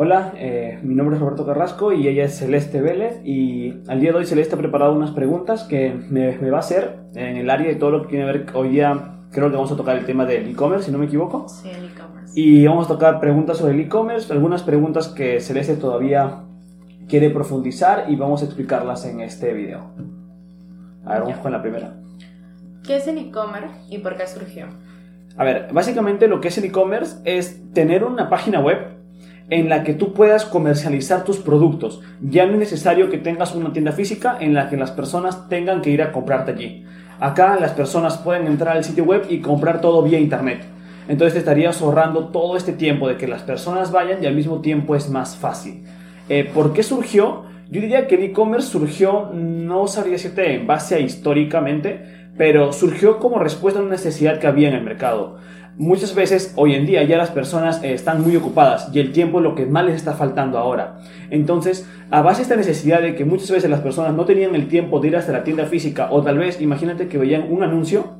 Hola, 0.00 0.32
eh, 0.36 0.78
mi 0.84 0.94
nombre 0.94 1.16
es 1.16 1.20
Roberto 1.20 1.44
Carrasco 1.44 1.92
y 1.92 2.06
ella 2.06 2.22
es 2.24 2.38
Celeste 2.38 2.80
Vélez 2.80 3.20
y 3.24 3.80
al 3.88 3.98
día 4.00 4.12
de 4.12 4.18
hoy 4.18 4.26
Celeste 4.26 4.54
ha 4.54 4.58
preparado 4.58 4.92
unas 4.92 5.10
preguntas 5.10 5.64
que 5.64 5.92
me, 5.92 6.38
me 6.38 6.50
va 6.50 6.58
a 6.58 6.60
hacer 6.60 7.00
en 7.16 7.36
el 7.36 7.50
área 7.50 7.66
de 7.66 7.74
todo 7.74 7.90
lo 7.90 8.02
que 8.02 8.08
tiene 8.10 8.24
que 8.24 8.38
ver 8.38 8.46
hoy 8.54 8.68
día 8.68 9.16
creo 9.32 9.50
que 9.50 9.56
vamos 9.56 9.72
a 9.72 9.76
tocar 9.76 9.96
el 9.98 10.06
tema 10.06 10.24
del 10.24 10.48
e-commerce, 10.48 10.86
si 10.86 10.92
no 10.92 10.98
me 10.98 11.06
equivoco. 11.06 11.48
Sí, 11.48 11.68
el 11.68 11.86
e-commerce. 11.86 12.32
Y 12.40 12.64
vamos 12.66 12.84
a 12.86 12.88
tocar 12.88 13.18
preguntas 13.18 13.58
sobre 13.58 13.74
el 13.74 13.80
e-commerce, 13.80 14.32
algunas 14.32 14.62
preguntas 14.62 15.08
que 15.08 15.40
Celeste 15.40 15.74
todavía 15.74 16.44
quiere 17.08 17.30
profundizar 17.30 18.04
y 18.08 18.14
vamos 18.14 18.42
a 18.42 18.44
explicarlas 18.44 19.04
en 19.04 19.20
este 19.20 19.52
video. 19.52 19.80
A 21.04 21.14
ver, 21.14 21.20
vamos 21.22 21.36
Ya. 21.36 21.42
con 21.42 21.50
la 21.52 21.60
primera. 21.60 21.94
¿Qué 22.86 22.96
es 22.98 23.08
el 23.08 23.18
e-commerce 23.18 23.74
y 23.90 23.98
por 23.98 24.16
qué 24.16 24.28
surgió? 24.28 24.66
A 25.36 25.42
ver, 25.44 25.68
básicamente 25.72 26.28
lo 26.28 26.40
que 26.40 26.48
es 26.48 26.58
el 26.58 26.64
e-commerce 26.66 27.16
es 27.24 27.60
tener 27.74 28.04
una 28.04 28.30
página 28.30 28.60
web 28.60 28.97
en 29.50 29.68
la 29.68 29.82
que 29.82 29.94
tú 29.94 30.12
puedas 30.12 30.44
comercializar 30.44 31.24
tus 31.24 31.38
productos. 31.38 32.02
Ya 32.20 32.46
no 32.46 32.52
es 32.52 32.58
necesario 32.58 33.10
que 33.10 33.18
tengas 33.18 33.54
una 33.54 33.72
tienda 33.72 33.92
física 33.92 34.36
en 34.40 34.54
la 34.54 34.68
que 34.68 34.76
las 34.76 34.90
personas 34.90 35.48
tengan 35.48 35.80
que 35.80 35.90
ir 35.90 36.02
a 36.02 36.12
comprarte 36.12 36.52
allí. 36.52 36.84
Acá 37.20 37.56
las 37.58 37.72
personas 37.72 38.18
pueden 38.18 38.46
entrar 38.46 38.76
al 38.76 38.84
sitio 38.84 39.04
web 39.04 39.26
y 39.28 39.40
comprar 39.40 39.80
todo 39.80 40.02
vía 40.02 40.18
internet. 40.20 40.60
Entonces 41.08 41.32
te 41.32 41.38
estarías 41.38 41.80
ahorrando 41.80 42.28
todo 42.28 42.56
este 42.56 42.72
tiempo 42.72 43.08
de 43.08 43.16
que 43.16 43.26
las 43.26 43.42
personas 43.42 43.90
vayan 43.90 44.22
y 44.22 44.26
al 44.26 44.34
mismo 44.34 44.60
tiempo 44.60 44.94
es 44.94 45.08
más 45.08 45.36
fácil. 45.36 45.82
Eh, 46.28 46.48
¿Por 46.52 46.74
qué 46.74 46.82
surgió? 46.82 47.44
Yo 47.70 47.80
diría 47.80 48.06
que 48.06 48.16
el 48.16 48.24
e-commerce 48.24 48.68
surgió, 48.68 49.30
no 49.32 49.88
sabría 49.88 50.12
decirte 50.14 50.54
en 50.54 50.66
base 50.66 50.94
a 50.96 51.00
históricamente, 51.00 52.30
pero 52.36 52.72
surgió 52.72 53.18
como 53.18 53.38
respuesta 53.38 53.80
a 53.80 53.82
una 53.82 53.92
necesidad 53.92 54.38
que 54.38 54.46
había 54.46 54.68
en 54.68 54.74
el 54.74 54.84
mercado. 54.84 55.38
Muchas 55.78 56.12
veces 56.12 56.54
hoy 56.56 56.74
en 56.74 56.86
día 56.86 57.04
ya 57.04 57.16
las 57.16 57.30
personas 57.30 57.84
eh, 57.84 57.92
están 57.92 58.20
muy 58.20 58.34
ocupadas 58.34 58.90
y 58.92 58.98
el 58.98 59.12
tiempo 59.12 59.38
es 59.38 59.44
lo 59.44 59.54
que 59.54 59.64
más 59.64 59.84
les 59.84 59.94
está 59.94 60.14
faltando 60.14 60.58
ahora. 60.58 60.98
Entonces, 61.30 61.88
a 62.10 62.20
base 62.20 62.38
de 62.38 62.42
esta 62.42 62.56
necesidad 62.56 63.00
de 63.00 63.14
que 63.14 63.24
muchas 63.24 63.48
veces 63.52 63.70
las 63.70 63.78
personas 63.78 64.12
no 64.12 64.24
tenían 64.24 64.56
el 64.56 64.66
tiempo 64.66 64.98
de 64.98 65.06
ir 65.06 65.16
hasta 65.16 65.30
la 65.30 65.44
tienda 65.44 65.66
física 65.66 66.08
o 66.10 66.20
tal 66.20 66.36
vez, 66.36 66.60
imagínate 66.60 67.06
que 67.06 67.16
veían 67.16 67.52
un 67.52 67.62
anuncio, 67.62 68.12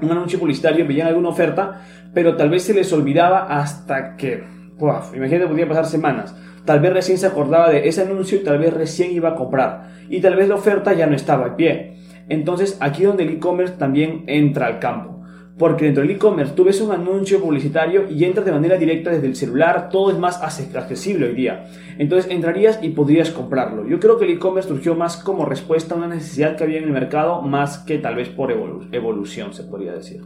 un 0.00 0.10
anuncio 0.10 0.38
publicitario, 0.38 0.86
veían 0.86 1.08
alguna 1.08 1.28
oferta, 1.28 1.82
pero 2.14 2.34
tal 2.34 2.48
vez 2.48 2.62
se 2.62 2.72
les 2.72 2.90
olvidaba 2.94 3.40
hasta 3.40 4.16
que, 4.16 4.44
¡buaf! 4.78 5.14
imagínate, 5.14 5.48
podía 5.48 5.68
pasar 5.68 5.84
semanas. 5.84 6.34
Tal 6.64 6.80
vez 6.80 6.94
recién 6.94 7.18
se 7.18 7.26
acordaba 7.26 7.68
de 7.68 7.86
ese 7.88 8.00
anuncio 8.00 8.38
y 8.38 8.42
tal 8.42 8.58
vez 8.58 8.72
recién 8.72 9.12
iba 9.12 9.28
a 9.28 9.34
comprar. 9.34 9.90
Y 10.08 10.22
tal 10.22 10.34
vez 10.34 10.48
la 10.48 10.54
oferta 10.54 10.94
ya 10.94 11.06
no 11.06 11.14
estaba 11.14 11.48
en 11.48 11.56
pie. 11.56 11.96
Entonces, 12.30 12.78
aquí 12.80 13.02
donde 13.02 13.24
el 13.24 13.34
e-commerce 13.34 13.74
también 13.76 14.24
entra 14.28 14.66
al 14.66 14.78
campo. 14.78 15.16
Porque 15.58 15.86
dentro 15.86 16.02
del 16.02 16.10
e-commerce 16.10 16.52
tú 16.54 16.64
ves 16.64 16.80
un 16.82 16.92
anuncio 16.92 17.40
publicitario 17.40 18.10
y 18.10 18.24
entras 18.24 18.44
de 18.44 18.52
manera 18.52 18.76
directa 18.76 19.10
desde 19.10 19.26
el 19.26 19.36
celular, 19.36 19.88
todo 19.90 20.10
es 20.10 20.18
más 20.18 20.42
accesible 20.42 21.28
hoy 21.28 21.34
día. 21.34 21.66
Entonces 21.96 22.30
entrarías 22.30 22.78
y 22.82 22.90
podrías 22.90 23.30
comprarlo. 23.30 23.86
Yo 23.88 23.98
creo 23.98 24.18
que 24.18 24.26
el 24.26 24.32
e-commerce 24.32 24.68
surgió 24.68 24.94
más 24.94 25.16
como 25.16 25.46
respuesta 25.46 25.94
a 25.94 25.98
una 25.98 26.08
necesidad 26.08 26.56
que 26.56 26.64
había 26.64 26.76
en 26.78 26.84
el 26.84 26.90
mercado, 26.90 27.40
más 27.40 27.78
que 27.78 27.96
tal 27.98 28.16
vez 28.16 28.28
por 28.28 28.50
evolu- 28.52 28.86
evolución, 28.92 29.54
se 29.54 29.62
podría 29.64 29.92
decir. 29.92 30.22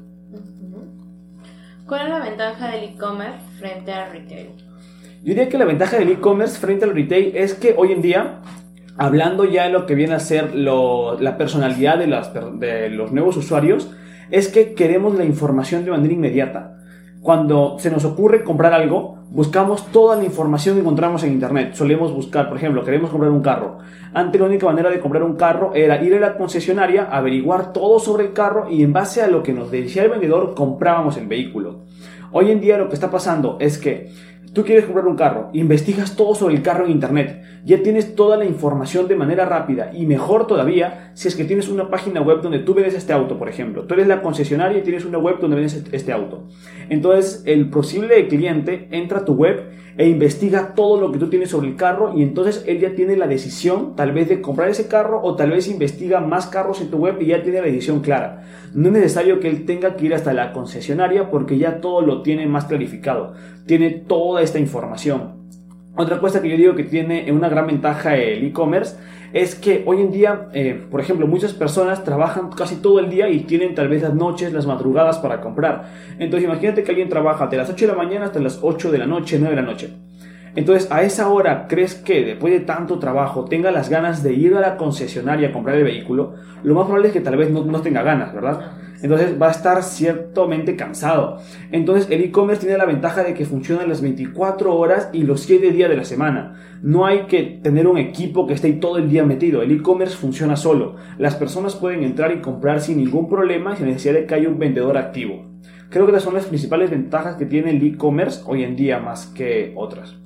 ¿Cuál 1.87 2.03
es 2.07 2.09
la 2.11 2.19
ventaja 2.21 2.71
del 2.71 2.85
e-commerce 2.91 3.39
frente 3.59 3.93
al 3.93 4.13
retail? 4.13 4.49
Yo 5.23 5.27
diría 5.29 5.49
que 5.49 5.59
la 5.59 5.65
ventaja 5.65 5.99
del 5.99 6.09
e-commerce 6.11 6.59
frente 6.59 6.85
al 6.85 6.95
retail 6.95 7.37
es 7.37 7.55
que 7.55 7.75
hoy 7.77 7.93
en 7.93 8.01
día, 8.03 8.41
hablando 8.97 9.45
ya 9.45 9.65
de 9.65 9.71
lo 9.71 9.87
que 9.87 9.95
viene 9.95 10.15
a 10.15 10.21
ser 10.21 10.55
lo- 10.57 11.21
la 11.21 11.37
personalidad 11.37 11.99
de, 11.99 12.07
las 12.09 12.29
per- 12.29 12.53
de 12.53 12.91
los 12.91 13.13
nuevos 13.13 13.37
usuarios, 13.37 13.91
es 14.31 14.49
que 14.49 14.75
queremos 14.75 15.15
la 15.17 15.25
información 15.25 15.85
de 15.85 15.91
manera 15.91 16.15
inmediata. 16.15 16.77
Cuando 17.23 17.77
se 17.79 17.91
nos 17.91 18.05
ocurre 18.05 18.45
comprar 18.45 18.73
algo, 18.73 19.19
buscamos 19.31 19.87
toda 19.93 20.17
la 20.17 20.25
información 20.25 20.77
que 20.77 20.81
encontramos 20.81 21.23
en 21.23 21.33
internet. 21.33 21.75
Solemos 21.75 22.15
buscar, 22.15 22.49
por 22.49 22.57
ejemplo, 22.57 22.83
queremos 22.83 23.11
comprar 23.11 23.31
un 23.31 23.43
carro. 23.43 23.79
Antes 24.15 24.41
la 24.41 24.47
única 24.47 24.67
manera 24.67 24.89
de 24.89 25.01
comprar 25.01 25.23
un 25.23 25.37
carro 25.37 25.75
era 25.75 26.03
ir 26.03 26.15
a 26.15 26.21
la 26.21 26.37
concesionaria, 26.37 27.05
averiguar 27.05 27.73
todo 27.73 27.99
sobre 27.99 28.25
el 28.25 28.33
carro 28.33 28.71
y 28.71 28.83
en 28.83 28.93
base 28.93 29.23
a 29.23 29.29
lo 29.29 29.43
que 29.43 29.53
nos 29.53 29.71
decía 29.71 30.05
el 30.05 30.11
vendedor 30.11 30.55
comprábamos 30.55 31.19
el 31.19 31.27
vehículo. 31.27 31.81
Hoy 32.33 32.51
en 32.51 32.61
día 32.61 32.79
lo 32.79 32.89
que 32.89 32.95
está 32.95 33.11
pasando 33.11 33.59
es 33.61 33.77
que 33.77 34.11
tú 34.53 34.65
quieres 34.65 34.85
comprar 34.85 35.07
un 35.07 35.17
carro, 35.17 35.51
investigas 35.53 36.17
todo 36.17 36.35
sobre 36.35 36.55
el 36.55 36.63
carro 36.63 36.85
en 36.85 36.91
internet, 36.93 37.43
ya 37.65 37.83
tienes 37.83 38.15
toda 38.17 38.37
la 38.37 38.45
información 38.45 39.07
de 39.07 39.15
manera 39.17 39.45
rápida 39.45 39.91
y 39.95 40.07
mejor 40.07 40.47
todavía 40.47 41.11
si 41.15 41.29
es 41.29 41.37
que 41.37 41.45
tienes 41.45 41.69
una 41.69 41.91
página 41.91 42.21
web 42.21 42.41
donde 42.43 42.59
tú 42.61 42.75
vendes 42.75 42.95
este 42.95 43.13
auto, 43.13 43.39
por 43.39 43.49
ejemplo. 43.49 43.85
Tú 43.85 43.95
eres 43.95 44.07
la 44.07 44.23
concesionaria 44.23 44.79
y 44.79 44.83
tienes 44.83 45.05
una 45.05 45.19
web 45.19 45.37
donde 45.41 45.57
vendes 45.57 45.75
este- 45.75 45.95
este 45.97 46.13
auto. 46.13 46.47
Entonces 46.89 47.43
el 47.47 47.69
posible 47.71 48.27
cliente 48.29 48.89
entra 48.91 49.19
a 49.19 49.25
tu 49.25 49.35
web 49.35 49.71
e 49.99 50.09
investiga 50.09 50.75
todo 50.75 51.01
lo 51.01 51.13
que 51.13 51.19
tú 51.19 51.29
tienes 51.29 51.51
sobre 51.51 51.69
el 51.69 51.77
carro 51.77 52.13
y 52.17 52.23
entonces 52.23 52.65
él 52.67 52.79
ya 52.81 52.95
tiene 52.95 53.17
la 53.17 53.27
decisión 53.27 53.95
tal 53.97 54.13
vez 54.13 54.29
de 54.29 54.41
comprar 54.41 54.69
ese 54.71 54.89
carro 54.89 55.21
o 55.23 55.37
tal 55.37 55.51
vez 55.51 55.69
investiga 55.69 56.21
más 56.21 56.47
carros 56.47 56.81
en 56.81 56.91
tu 56.91 56.97
web 56.99 57.17
y 57.21 57.27
ya 57.27 57.43
tiene 57.43 57.59
la 57.61 57.67
decisión 57.67 58.01
clara. 58.01 58.45
No 58.73 58.87
es 58.87 58.93
necesario 58.95 59.41
que 59.41 59.49
él 59.49 59.67
tenga 59.67 59.97
que 59.97 60.07
ir 60.07 60.15
hasta 60.15 60.33
la 60.33 60.53
concesionaria 60.53 61.29
porque 61.31 61.59
ya 61.59 61.81
todo 61.81 62.01
lo 62.03 62.23
tiene 62.23 62.47
más 62.47 62.65
clarificado. 62.67 63.35
Tiene 63.67 63.91
toda 63.91 64.40
esta 64.43 64.59
información. 64.59 65.41
Otra 65.97 66.21
cosa 66.21 66.41
que 66.41 66.49
yo 66.49 66.57
digo 66.57 66.75
que 66.75 66.85
tiene 66.85 67.31
una 67.33 67.49
gran 67.49 67.67
ventaja 67.67 68.17
el 68.17 68.45
e-commerce 68.45 68.97
es 69.33 69.55
que 69.55 69.83
hoy 69.87 70.01
en 70.01 70.11
día, 70.11 70.49
eh, 70.53 70.81
por 70.91 71.01
ejemplo, 71.01 71.27
muchas 71.27 71.53
personas 71.53 72.05
trabajan 72.05 72.51
casi 72.51 72.77
todo 72.77 72.99
el 73.01 73.11
día 73.11 73.29
y 73.29 73.41
tienen 73.41 73.75
tal 73.75 73.89
vez 73.89 74.03
las 74.03 74.15
noches, 74.15 74.53
las 74.53 74.67
madrugadas 74.67 75.19
para 75.19 75.41
comprar. 75.41 75.91
Entonces 76.19 76.49
imagínate 76.49 76.83
que 76.83 76.91
alguien 76.91 77.09
trabaja 77.09 77.47
de 77.47 77.57
las 77.57 77.71
8 77.71 77.87
de 77.87 77.93
la 77.93 77.99
mañana 77.99 78.27
hasta 78.27 78.41
las 78.41 78.59
8 78.63 78.91
de 78.91 78.99
la 78.99 79.07
noche, 79.07 79.39
9 79.39 79.55
de 79.55 79.63
la 79.63 79.69
noche. 79.69 79.91
Entonces, 80.57 80.91
a 80.91 81.03
esa 81.03 81.29
hora, 81.29 81.67
¿crees 81.69 81.95
que 81.95 82.25
después 82.25 82.53
de 82.53 82.61
tanto 82.61 82.99
trabajo 82.99 83.45
tenga 83.45 83.71
las 83.71 83.89
ganas 83.89 84.23
de 84.23 84.35
ir 84.35 84.55
a 84.55 84.61
la 84.61 84.77
concesionaria 84.77 85.49
a 85.49 85.53
comprar 85.53 85.77
el 85.77 85.85
vehículo? 85.85 86.35
Lo 86.63 86.75
más 86.75 86.85
probable 86.85 87.09
es 87.09 87.15
que 87.15 87.21
tal 87.21 87.37
vez 87.37 87.51
no, 87.51 87.65
no 87.65 87.81
tenga 87.83 88.03
ganas, 88.03 88.35
¿verdad? 88.35 88.73
Entonces 89.03 89.41
va 89.41 89.49
a 89.49 89.53
estar 89.53 89.83
ciertamente 89.83 90.77
cansado. 90.77 91.39
Entonces 91.73 92.11
el 92.11 92.23
e-commerce 92.23 92.61
tiene 92.61 92.77
la 92.77 92.85
ventaja 92.85 93.23
de 93.23 93.35
que 93.35 93.47
funciona 93.47 93.87
las 93.87 94.03
24 94.03 94.77
horas 94.77 95.09
y 95.13 95.23
los 95.23 95.41
7 95.41 95.71
días 95.71 95.89
de 95.89 95.97
la 95.97 96.05
semana. 96.05 96.57
No 96.83 97.07
hay 97.07 97.21
que 97.21 97.61
tener 97.63 97.87
un 97.87 97.99
equipo 97.99 98.47
que 98.47 98.55
esté 98.55 98.73
todo 98.75 98.99
el 98.99 99.09
día 99.09 99.25
metido. 99.25 99.63
El 99.63 99.73
e-commerce 99.73 100.17
funciona 100.17 100.57
solo. 100.57 100.97
Las 101.19 101.35
personas 101.35 101.77
pueden 101.77 102.03
entrar 102.03 102.33
y 102.33 102.41
comprar 102.41 102.81
sin 102.81 102.99
ningún 102.99 103.29
problema 103.29 103.77
sin 103.77 103.87
necesidad 103.87 104.15
de 104.15 104.27
que 104.27 104.35
haya 104.35 104.49
un 104.49 104.59
vendedor 104.59 104.99
activo. 104.99 105.47
Creo 105.89 106.05
que 106.05 106.13
esas 106.13 106.25
son 106.25 106.35
las 106.35 106.47
principales 106.47 106.91
ventajas 106.91 107.37
que 107.37 107.47
tiene 107.47 107.71
el 107.71 107.85
e-commerce 107.85 108.43
hoy 108.47 108.65
en 108.65 108.77
día 108.77 109.01
más 109.01 109.27
que 109.27 109.73
otras. 109.77 110.20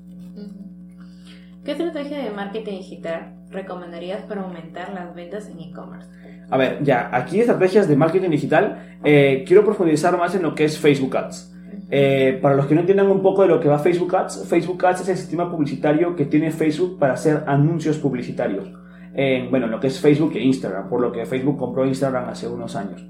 ¿Qué 1.64 1.72
estrategia 1.72 2.22
de 2.22 2.30
marketing 2.30 2.72
digital 2.72 3.32
recomendarías 3.50 4.20
para 4.24 4.42
aumentar 4.42 4.92
las 4.92 5.14
ventas 5.14 5.48
en 5.48 5.60
e-commerce? 5.60 6.06
A 6.50 6.58
ver, 6.58 6.84
ya, 6.84 7.08
aquí 7.10 7.40
estrategias 7.40 7.88
de 7.88 7.96
marketing 7.96 8.28
digital, 8.28 8.98
eh, 9.02 9.44
quiero 9.46 9.64
profundizar 9.64 10.18
más 10.18 10.34
en 10.34 10.42
lo 10.42 10.54
que 10.54 10.64
es 10.64 10.78
Facebook 10.78 11.16
Ads. 11.16 11.54
Eh, 11.90 12.38
para 12.42 12.54
los 12.54 12.66
que 12.66 12.74
no 12.74 12.80
entiendan 12.80 13.10
un 13.10 13.22
poco 13.22 13.42
de 13.42 13.48
lo 13.48 13.60
que 13.60 13.68
va 13.68 13.78
Facebook 13.78 14.14
Ads, 14.14 14.46
Facebook 14.46 14.84
Ads 14.84 15.00
es 15.02 15.08
el 15.08 15.16
sistema 15.16 15.50
publicitario 15.50 16.14
que 16.14 16.26
tiene 16.26 16.50
Facebook 16.50 16.98
para 16.98 17.14
hacer 17.14 17.44
anuncios 17.46 17.96
publicitarios. 17.96 18.70
En, 19.14 19.50
bueno, 19.50 19.66
lo 19.66 19.80
que 19.80 19.86
es 19.86 19.98
Facebook 19.98 20.32
e 20.34 20.40
Instagram, 20.40 20.90
por 20.90 21.00
lo 21.00 21.12
que 21.12 21.24
Facebook 21.24 21.56
compró 21.56 21.86
Instagram 21.86 22.28
hace 22.28 22.46
unos 22.46 22.76
años. 22.76 23.06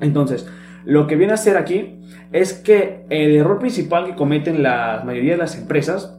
Entonces, 0.00 0.48
lo 0.84 1.06
que 1.06 1.14
viene 1.14 1.32
a 1.32 1.34
hacer 1.34 1.56
aquí 1.56 2.00
es 2.32 2.54
que 2.54 3.04
el 3.08 3.36
error 3.36 3.60
principal 3.60 4.04
que 4.04 4.16
cometen 4.16 4.64
la 4.64 5.02
mayoría 5.04 5.32
de 5.32 5.38
las 5.38 5.56
empresas 5.56 6.17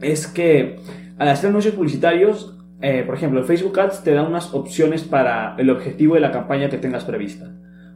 es 0.00 0.26
que 0.26 0.76
al 1.18 1.28
hacer 1.28 1.50
anuncios 1.50 1.74
publicitarios, 1.74 2.56
eh, 2.82 3.02
por 3.04 3.14
ejemplo, 3.14 3.44
Facebook 3.44 3.78
Ads 3.78 4.02
te 4.02 4.14
da 4.14 4.22
unas 4.22 4.54
opciones 4.54 5.02
para 5.02 5.54
el 5.58 5.70
objetivo 5.70 6.14
de 6.14 6.20
la 6.20 6.32
campaña 6.32 6.70
que 6.70 6.78
tengas 6.78 7.04
prevista. 7.04 7.50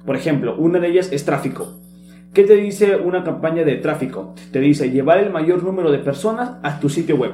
Por 0.05 0.17
ejemplo, 0.17 0.57
una 0.57 0.79
de 0.79 0.89
ellas 0.89 1.11
es 1.11 1.25
tráfico. 1.25 1.81
¿Qué 2.35 2.43
te 2.45 2.57
dice 2.57 2.97
una 2.97 3.25
campaña 3.25 3.63
de 3.65 3.77
tráfico? 3.77 4.35
Te 4.53 4.61
dice 4.61 4.91
llevar 4.91 5.19
el 5.19 5.31
mayor 5.31 5.63
número 5.63 5.91
de 5.91 5.99
personas 5.99 6.53
a 6.63 6.81
tu 6.81 6.89
sitio 6.89 7.17
web. 7.17 7.33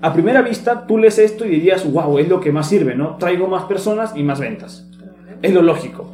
A 0.00 0.12
primera 0.12 0.42
vista, 0.42 0.86
tú 0.86 0.98
lees 0.98 1.18
esto 1.18 1.46
y 1.46 1.50
dirías, 1.50 1.90
wow, 1.90 2.18
es 2.18 2.28
lo 2.28 2.40
que 2.40 2.50
más 2.50 2.68
sirve, 2.68 2.96
¿no? 2.96 3.16
Traigo 3.16 3.46
más 3.46 3.64
personas 3.64 4.12
y 4.16 4.24
más 4.24 4.40
ventas. 4.40 4.90
Es 5.40 5.54
lo 5.54 5.62
lógico. 5.62 6.12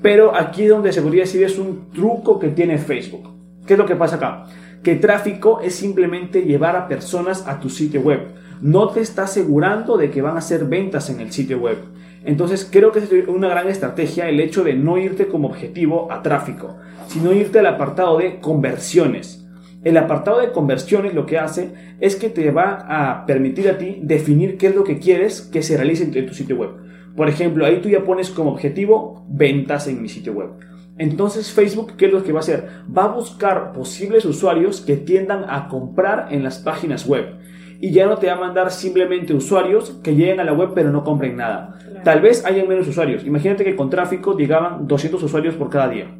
Pero 0.00 0.34
aquí 0.34 0.64
es 0.64 0.70
donde 0.70 0.92
se 0.92 1.02
podría 1.02 1.22
decir 1.22 1.44
es 1.44 1.58
un 1.58 1.90
truco 1.90 2.38
que 2.38 2.48
tiene 2.48 2.78
Facebook. 2.78 3.28
¿Qué 3.66 3.74
es 3.74 3.78
lo 3.78 3.84
que 3.84 3.96
pasa 3.96 4.16
acá? 4.16 4.46
Que 4.86 4.94
tráfico 4.94 5.58
es 5.62 5.74
simplemente 5.74 6.42
llevar 6.42 6.76
a 6.76 6.86
personas 6.86 7.48
a 7.48 7.58
tu 7.58 7.68
sitio 7.70 8.02
web. 8.02 8.20
No 8.60 8.90
te 8.90 9.00
está 9.00 9.24
asegurando 9.24 9.96
de 9.96 10.12
que 10.12 10.22
van 10.22 10.36
a 10.36 10.38
hacer 10.38 10.64
ventas 10.66 11.10
en 11.10 11.18
el 11.18 11.32
sitio 11.32 11.58
web. 11.58 11.78
Entonces 12.24 12.68
creo 12.70 12.92
que 12.92 13.00
es 13.00 13.10
una 13.26 13.48
gran 13.48 13.66
estrategia 13.66 14.28
el 14.28 14.38
hecho 14.38 14.62
de 14.62 14.74
no 14.74 14.96
irte 14.96 15.26
como 15.26 15.48
objetivo 15.48 16.06
a 16.12 16.22
tráfico, 16.22 16.76
sino 17.08 17.32
irte 17.32 17.58
al 17.58 17.66
apartado 17.66 18.18
de 18.18 18.38
conversiones. 18.38 19.44
El 19.82 19.96
apartado 19.96 20.38
de 20.38 20.52
conversiones 20.52 21.14
lo 21.14 21.26
que 21.26 21.38
hace 21.38 21.72
es 21.98 22.14
que 22.14 22.28
te 22.28 22.48
va 22.52 22.86
a 22.88 23.26
permitir 23.26 23.68
a 23.68 23.78
ti 23.78 23.98
definir 24.04 24.56
qué 24.56 24.68
es 24.68 24.76
lo 24.76 24.84
que 24.84 25.00
quieres 25.00 25.40
que 25.40 25.64
se 25.64 25.76
realice 25.76 26.04
en 26.04 26.26
tu 26.28 26.32
sitio 26.32 26.54
web. 26.54 26.70
Por 27.16 27.28
ejemplo, 27.28 27.66
ahí 27.66 27.80
tú 27.82 27.88
ya 27.88 28.04
pones 28.04 28.30
como 28.30 28.52
objetivo 28.52 29.26
ventas 29.28 29.88
en 29.88 30.00
mi 30.00 30.08
sitio 30.08 30.32
web. 30.32 30.50
Entonces 30.98 31.52
Facebook, 31.52 31.96
¿qué 31.96 32.06
es 32.06 32.12
lo 32.12 32.22
que 32.22 32.32
va 32.32 32.38
a 32.38 32.42
hacer? 32.42 32.68
Va 32.96 33.04
a 33.04 33.08
buscar 33.08 33.72
posibles 33.72 34.24
usuarios 34.24 34.80
que 34.80 34.96
tiendan 34.96 35.44
a 35.48 35.68
comprar 35.68 36.28
en 36.30 36.42
las 36.42 36.58
páginas 36.58 37.06
web. 37.06 37.36
Y 37.80 37.90
ya 37.90 38.06
no 38.06 38.16
te 38.16 38.28
va 38.28 38.34
a 38.34 38.40
mandar 38.40 38.70
simplemente 38.70 39.34
usuarios 39.34 39.98
que 40.02 40.14
lleguen 40.14 40.40
a 40.40 40.44
la 40.44 40.54
web 40.54 40.70
pero 40.74 40.90
no 40.90 41.04
compren 41.04 41.36
nada. 41.36 41.78
Tal 42.02 42.20
vez 42.20 42.44
haya 42.46 42.64
menos 42.64 42.88
usuarios. 42.88 43.24
Imagínate 43.24 43.64
que 43.64 43.76
con 43.76 43.90
tráfico 43.90 44.36
llegaban 44.36 44.86
200 44.86 45.22
usuarios 45.22 45.54
por 45.54 45.68
cada 45.68 45.88
día. 45.88 46.10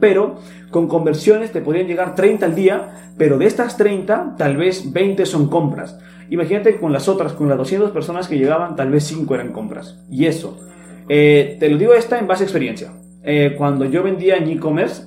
Pero 0.00 0.36
con 0.70 0.88
conversiones 0.88 1.52
te 1.52 1.60
podrían 1.60 1.86
llegar 1.86 2.14
30 2.14 2.46
al 2.46 2.54
día, 2.54 3.12
pero 3.18 3.38
de 3.38 3.46
estas 3.46 3.76
30, 3.76 4.36
tal 4.38 4.56
vez 4.56 4.92
20 4.92 5.26
son 5.26 5.48
compras. 5.48 5.98
Imagínate 6.30 6.78
con 6.78 6.92
las 6.92 7.08
otras, 7.08 7.32
con 7.34 7.48
las 7.48 7.58
200 7.58 7.90
personas 7.90 8.28
que 8.28 8.38
llegaban, 8.38 8.76
tal 8.76 8.90
vez 8.90 9.04
5 9.04 9.34
eran 9.34 9.52
compras. 9.52 10.02
Y 10.10 10.24
eso, 10.24 10.58
eh, 11.08 11.58
te 11.60 11.68
lo 11.68 11.76
digo 11.76 11.92
esta 11.92 12.18
en 12.18 12.26
base 12.26 12.44
a 12.44 12.46
experiencia. 12.46 12.92
Eh, 13.24 13.54
cuando 13.56 13.86
yo 13.86 14.02
vendía 14.02 14.36
en 14.36 14.50
e-commerce, 14.50 15.04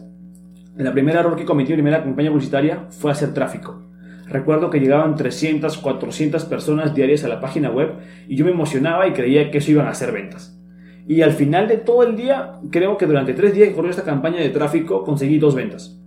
la 0.76 0.92
primera 0.92 1.20
error 1.20 1.36
que 1.36 1.46
cometí 1.46 1.74
en 1.74 1.78
primera 1.78 2.04
campaña 2.04 2.32
publicitaria 2.32 2.88
fue 2.90 3.12
hacer 3.12 3.34
tráfico. 3.34 3.84
Recuerdo 4.28 4.72
que 4.72 4.80
llegaban 4.80 5.16
300, 5.16 5.78
400 5.78 6.46
personas 6.46 6.96
diarias 6.96 7.24
a 7.24 7.28
la 7.28 7.40
página 7.40 7.70
web 7.70 7.94
y 8.28 8.36
yo 8.36 8.44
me 8.44 8.52
emocionaba 8.52 9.08
y 9.08 9.14
creía 9.14 9.52
que 9.52 9.60
eso 9.60 9.72
iban 9.72 9.86
a 9.86 9.92
hacer 9.92 10.12
ventas. 10.12 10.60
Y 11.08 11.22
al 11.22 11.32
final 11.32 11.68
de 11.68 11.78
todo 11.78 12.04
el 12.04 12.16
día, 12.16 12.54
creo 12.72 12.98
que 12.98 13.06
durante 13.06 13.34
tres 13.34 13.54
días 13.54 13.70
que 13.70 13.76
corrió 13.76 13.92
esta 13.92 14.04
campaña 14.04 14.40
de 14.40 14.50
tráfico, 14.50 15.04
conseguí 15.04 15.38
dos 15.38 15.56
ventas. 15.56 16.02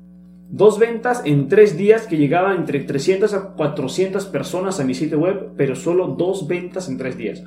Dos 0.51 0.81
ventas 0.81 1.23
en 1.25 1.49
tres 1.49 1.79
días 1.79 2.09
que 2.09 2.17
llegaban 2.17 2.57
entre 2.57 2.81
300 2.81 3.33
a 3.35 3.53
400 3.55 4.27
personas 4.27 4.81
a 4.81 4.85
mi 4.85 4.95
sitio 4.95 5.21
web, 5.21 5.53
pero 5.57 5.77
solo 5.77 6.09
dos 6.09 6.49
ventas 6.49 6.89
en 6.89 6.99
tres 6.99 7.17
días. 7.17 7.45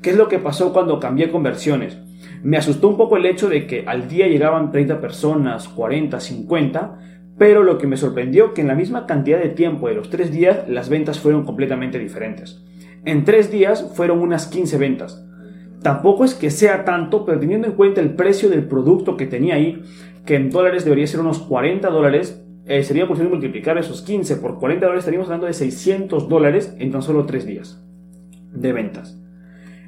¿Qué 0.00 0.10
es 0.10 0.16
lo 0.16 0.28
que 0.28 0.38
pasó 0.38 0.72
cuando 0.72 1.00
cambié 1.00 1.30
conversiones? 1.30 1.98
Me 2.42 2.56
asustó 2.56 2.88
un 2.88 2.96
poco 2.96 3.16
el 3.16 3.26
hecho 3.26 3.48
de 3.48 3.66
que 3.66 3.84
al 3.86 4.08
día 4.08 4.26
llegaban 4.28 4.70
30 4.70 5.00
personas, 5.00 5.68
40, 5.68 6.20
50, 6.20 6.98
pero 7.38 7.62
lo 7.62 7.78
que 7.78 7.86
me 7.86 7.96
sorprendió 7.96 8.54
que 8.54 8.60
en 8.60 8.68
la 8.68 8.74
misma 8.74 9.06
cantidad 9.06 9.40
de 9.40 9.48
tiempo 9.48 9.88
de 9.88 9.94
los 9.94 10.10
tres 10.10 10.30
días 10.30 10.68
las 10.68 10.88
ventas 10.88 11.18
fueron 11.18 11.44
completamente 11.44 11.98
diferentes. 11.98 12.62
En 13.04 13.24
tres 13.24 13.50
días 13.50 13.92
fueron 13.94 14.20
unas 14.20 14.46
15 14.46 14.78
ventas. 14.78 15.26
Tampoco 15.82 16.24
es 16.24 16.34
que 16.34 16.50
sea 16.50 16.84
tanto, 16.84 17.26
pero 17.26 17.38
teniendo 17.38 17.66
en 17.66 17.74
cuenta 17.74 18.00
el 18.00 18.14
precio 18.14 18.48
del 18.48 18.66
producto 18.66 19.16
que 19.16 19.26
tenía 19.26 19.56
ahí, 19.56 19.82
que 20.24 20.36
en 20.36 20.50
dólares 20.50 20.84
debería 20.84 21.06
ser 21.06 21.20
unos 21.20 21.40
40 21.40 21.90
dólares, 21.90 22.42
eh, 22.66 22.82
sería 22.82 23.06
posible 23.06 23.30
multiplicar 23.30 23.76
esos 23.76 24.00
15 24.00 24.36
por 24.36 24.58
40 24.58 24.86
dólares, 24.86 25.02
estaríamos 25.02 25.26
hablando 25.28 25.46
de 25.46 25.52
600 25.52 26.28
dólares 26.28 26.74
en 26.78 26.90
tan 26.90 27.02
solo 27.02 27.26
3 27.26 27.44
días 27.44 27.84
de 28.52 28.72
ventas. 28.72 29.20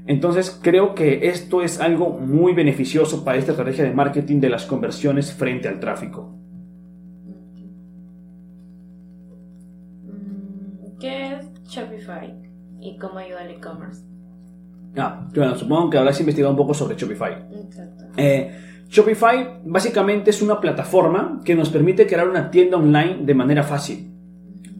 Entonces 0.07 0.59
creo 0.63 0.95
que 0.95 1.29
esto 1.29 1.63
es 1.63 1.81
algo 1.81 2.11
muy 2.11 2.55
beneficioso 2.55 3.25
para 3.25 3.39
esta 3.39 3.53
estrategia 3.53 3.85
de 3.85 3.93
marketing 3.93 4.41
de 4.41 4.51
las 4.51 4.65
conversiones 4.65 5.33
frente 5.33 5.69
al 5.69 5.81
tráfico. 5.81 6.33
Mm, 10.05 10.99
¿Qué 11.01 11.35
es 11.35 11.65
Shopify 11.65 12.35
y 12.81 12.97
cómo 12.99 13.19
ayuda 13.19 13.41
al 13.41 13.51
e-commerce? 13.51 14.05
Ah, 14.97 15.29
bueno, 15.35 15.57
supongo 15.57 15.91
que 15.91 15.99
habrás 15.99 16.19
investigado 16.21 16.53
un 16.53 16.57
poco 16.57 16.73
sobre 16.73 16.97
Shopify. 16.97 17.45
Exacto. 17.53 18.05
Eh, 18.17 18.51
Shopify 18.89 19.61
básicamente 19.65 20.31
es 20.31 20.41
una 20.41 20.61
plataforma 20.61 21.41
que 21.45 21.57
nos 21.57 21.71
permite 21.71 22.07
crear 22.07 22.29
una 22.29 22.51
tienda 22.51 22.77
online 22.77 23.19
de 23.23 23.35
manera 23.35 23.65
fácil. 23.65 24.13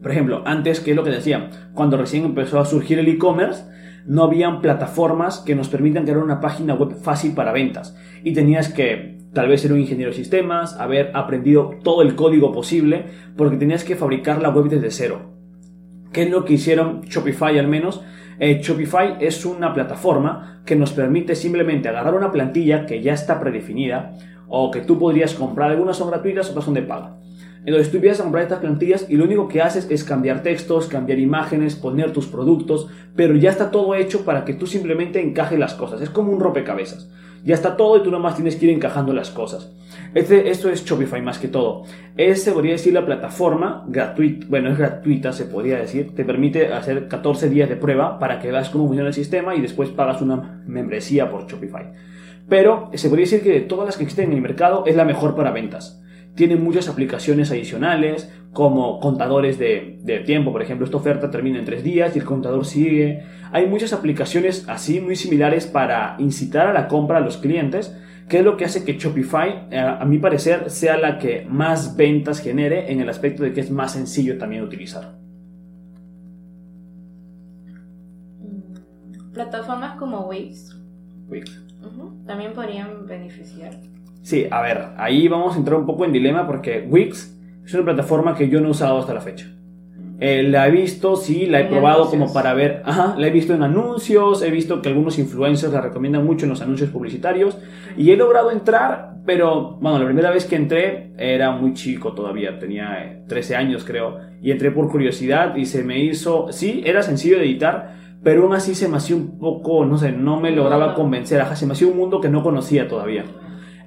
Por 0.01 0.13
ejemplo, 0.13 0.43
antes, 0.47 0.79
¿qué 0.79 0.93
es 0.93 0.97
lo 0.97 1.03
que 1.03 1.11
decía? 1.11 1.51
Cuando 1.75 1.97
recién 1.97 2.25
empezó 2.25 2.61
a 2.61 2.65
surgir 2.65 3.01
el 3.01 3.09
e-commerce, 3.09 3.65
no 4.07 4.23
habían 4.23 4.61
plataformas 4.61 5.39
que 5.41 5.55
nos 5.55 5.69
permitan 5.69 6.05
crear 6.05 6.19
una 6.19 6.41
página 6.41 6.75
web 6.75 6.97
fácil 6.97 7.35
para 7.35 7.53
ventas. 7.53 7.97
Y 8.23 8.33
tenías 8.33 8.73
que 8.73 9.19
tal 9.33 9.49
vez 9.49 9.61
ser 9.61 9.73
un 9.73 9.81
ingeniero 9.81 10.11
de 10.11 10.17
sistemas, 10.17 10.79
haber 10.79 11.11
aprendido 11.15 11.75
todo 11.83 12.03
el 12.03 12.15
código 12.15 12.53
posible, 12.53 13.05
porque 13.37 13.57
tenías 13.57 13.85
que 13.85 13.97
fabricar 13.97 14.41
la 14.41 14.49
web 14.49 14.69
desde 14.69 14.91
cero. 14.91 15.33
¿Qué 16.13 16.23
es 16.23 16.31
lo 16.31 16.45
que 16.45 16.55
hicieron 16.55 17.03
Shopify 17.03 17.59
al 17.59 17.69
menos? 17.69 18.03
Eh, 18.39 18.61
Shopify 18.63 19.17
es 19.21 19.45
una 19.45 19.75
plataforma 19.75 20.63
que 20.65 20.77
nos 20.77 20.93
permite 20.93 21.35
simplemente 21.35 21.89
agarrar 21.89 22.15
una 22.15 22.33
plantilla 22.33 22.87
que 22.87 23.03
ya 23.03 23.13
está 23.13 23.41
predefinida 23.41 24.17
o 24.49 24.71
que 24.71 24.81
tú 24.81 24.99
podrías 24.99 25.35
comprar. 25.35 25.71
Algunas 25.71 25.97
son 25.97 26.09
gratuitas, 26.09 26.49
otras 26.49 26.65
son 26.65 26.75
de 26.75 26.83
paga. 26.83 27.19
Entonces 27.67 27.91
tú 27.91 27.97
empiezas 27.97 28.21
a 28.21 28.23
comprar 28.23 28.45
estas 28.45 28.61
plantillas 28.61 29.07
y 29.09 29.17
lo 29.17 29.25
único 29.25 29.49
que 29.49 29.61
haces 29.61 29.89
es 29.91 30.05
cambiar 30.05 30.45
textos, 30.45 30.87
cambiar 30.87 31.19
imágenes, 31.19 31.75
poner 31.75 32.13
tus 32.13 32.29
productos, 32.29 32.89
pero 33.17 33.35
ya 33.35 33.51
está 33.51 33.73
todo 33.73 33.97
hecho 33.97 34.25
para 34.25 34.45
que 34.45 34.55
tú 34.55 34.69
simplemente 34.69 35.21
encajes 35.21 35.59
las 35.59 35.75
cosas. 35.75 36.01
Es 36.01 36.09
como 36.09 36.31
un 36.31 36.39
rompecabezas. 36.39 37.11
Ya 37.45 37.55
está 37.55 37.77
todo 37.77 37.97
y 37.97 38.05
tú 38.05 38.13
nomás 38.13 38.37
tienes 38.37 38.55
que 38.55 38.67
ir 38.67 38.71
encajando 38.73 39.13
las 39.13 39.31
cosas. 39.31 39.73
Este, 40.15 40.49
esto 40.49 40.71
es 40.71 40.85
Shopify 40.85 41.21
más 41.23 41.41
que 41.41 41.49
todo. 41.49 41.83
Es, 42.17 42.45
se 42.45 42.53
podría 42.53 42.73
decir, 42.73 42.93
la 42.93 43.05
plataforma 43.05 43.85
gratuita, 43.89 44.47
bueno, 44.49 44.71
es 44.71 44.79
gratuita, 44.79 45.33
se 45.33 45.47
podría 45.47 45.79
decir. 45.79 46.15
Te 46.15 46.25
permite 46.25 46.73
hacer 46.73 47.09
14 47.09 47.49
días 47.49 47.69
de 47.69 47.75
prueba 47.75 48.21
para 48.21 48.39
que 48.39 48.53
veas 48.53 48.71
cómo 48.71 48.87
funciona 48.87 49.09
el 49.09 49.15
sistema 49.15 49.57
y 49.57 49.61
después 49.61 49.91
pagas 49.91 50.23
una 50.23 50.63
membresía 50.67 51.29
por 51.29 51.49
Shopify. 51.49 51.93
Pero 52.49 52.91
se 52.95 53.09
podría 53.09 53.25
decir 53.25 53.43
que 53.43 53.51
de 53.51 53.61
todas 53.63 53.87
las 53.87 53.97
que 53.97 54.05
existen 54.05 54.31
en 54.31 54.37
el 54.37 54.43
mercado 54.43 54.85
es 54.87 54.95
la 54.95 55.05
mejor 55.05 55.35
para 55.35 55.51
ventas. 55.51 56.01
Tiene 56.37 56.57
muchas 56.57 56.89
aplicaciones 56.89 57.51
adicionales, 57.51 58.31
como 58.53 59.01
contadores 59.01 59.59
de, 59.59 59.99
de, 60.03 60.21
tiempo. 60.21 60.51
Por 60.51 60.63
ejemplo, 60.63 60.87
esta 60.87 60.97
oferta 60.97 61.31
termina 61.31 61.59
en 61.59 61.67
tres 61.67 61.85
días 61.85 62.17
y 62.17 62.21
el 62.21 62.25
contador 62.25 62.65
sigue. 62.65 63.23
Hay 63.53 63.67
muchas 63.67 63.93
aplicaciones 63.93 64.67
así 64.69 64.99
muy 64.99 65.15
similares 65.15 65.67
para 65.67 66.17
incitar 66.19 66.67
a 66.67 66.73
la 66.73 66.89
compra 66.89 67.19
a 67.19 67.21
los 67.21 67.37
clientes, 67.37 67.95
que 68.29 68.39
es 68.39 68.45
lo 68.45 68.57
que 68.57 68.65
hace 68.65 68.85
que 68.85 68.97
Shopify, 68.99 69.69
eh, 69.71 69.79
a 69.79 70.05
mi 70.07 70.19
parecer, 70.19 70.71
sea 70.71 70.97
la 70.97 71.19
que 71.19 71.47
más 71.49 71.97
ventas 71.97 72.41
genere 72.41 72.91
en 72.91 73.01
el 73.01 73.09
aspecto 73.09 73.43
de 73.43 73.53
que 73.53 73.61
es 73.61 73.71
más 73.71 73.93
sencillo 73.93 74.39
también 74.39 74.63
utilizar. 74.63 75.19
Mm, 78.41 79.33
plataformas 79.33 79.99
como 79.99 80.29
Wix. 80.29 80.77
Wix. 81.29 81.63
También 82.27 82.53
podrían 82.55 83.07
beneficiar. 83.07 83.79
Sí, 84.27 84.45
a 84.51 84.61
ver, 84.61 84.89
ahí 84.97 85.29
vamos 85.29 85.55
a 85.55 85.59
entrar 85.59 85.79
un 85.79 85.87
poco 85.87 86.05
en 86.05 86.11
dilema 86.11 86.49
porque 86.49 86.85
Wix 86.91 87.39
es 87.65 87.75
una 87.75 87.85
plataforma 87.85 88.35
que 88.35 88.49
yo 88.49 88.61
no 88.61 88.67
he 88.67 88.71
usado 88.73 88.99
hasta 88.99 89.15
la 89.15 89.21
fecha. 89.21 89.47
Eh, 90.19 90.43
la 90.43 90.67
he 90.67 90.73
visto, 90.73 91.15
sí, 91.15 91.47
la 91.47 91.61
he 91.61 91.67
probado 91.67 92.11
como 92.11 92.33
para 92.33 92.53
ver, 92.53 92.83
ajá, 92.85 93.15
la 93.17 93.29
he 93.29 93.31
visto 93.31 93.55
en 93.55 93.63
anuncios, 93.63 94.43
he 94.43 94.51
visto 94.51 94.83
que 94.83 94.89
algunos 94.89 95.21
influencers 95.21 95.73
la 95.73 95.81
recomiendan 95.81 96.27
mucho 96.27 96.45
en 96.45 96.51
los 96.51 96.61
anuncios 96.61 96.91
publicitarios 96.91 97.57
y 97.97 98.11
he 98.11 98.17
logrado 98.17 98.51
entrar, 98.51 99.19
pero 99.25 99.79
bueno, 99.81 100.01
la 100.01 100.07
primera 100.07 100.33
vez 100.33 100.45
que 100.45 100.57
entré 100.57 101.13
era 101.17 101.53
muy 101.53 101.75
chico 101.75 102.13
todavía, 102.13 102.59
tenía 102.59 103.23
13 103.29 103.53
eh, 103.53 103.57
años 103.57 103.85
creo, 103.85 104.19
y 104.43 104.51
entré 104.51 104.73
por 104.73 104.91
curiosidad 104.91 105.55
y 105.55 105.67
se 105.67 105.85
me 105.85 106.01
hizo, 106.01 106.49
sí, 106.51 106.83
era 106.85 107.05
sencillo 107.05 107.39
de 107.39 107.45
editar, 107.45 107.95
pero 108.25 108.43
aún 108.43 108.55
así 108.55 108.75
se 108.75 108.89
me 108.89 108.97
hacía 108.97 109.15
un 109.15 109.39
poco, 109.39 109.85
no 109.85 109.97
sé, 109.99 110.11
no 110.11 110.41
me 110.41 110.51
lograba 110.51 110.95
convencer, 110.95 111.41
ajá, 111.41 111.55
se 111.55 111.65
me 111.65 111.75
hacía 111.75 111.87
un 111.87 111.97
mundo 111.97 112.21
que 112.21 112.29
no 112.29 112.43
conocía 112.43 112.89
todavía. 112.89 113.25